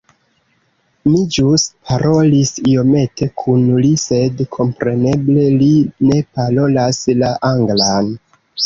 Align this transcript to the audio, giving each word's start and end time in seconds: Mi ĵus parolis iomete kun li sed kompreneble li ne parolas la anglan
Mi 1.15 1.19
ĵus 1.35 1.65
parolis 1.89 2.55
iomete 2.71 3.27
kun 3.43 3.69
li 3.85 3.93
sed 4.07 4.43
kompreneble 4.59 5.49
li 5.63 5.73
ne 6.11 6.21
parolas 6.41 7.05
la 7.23 7.33
anglan 7.55 8.15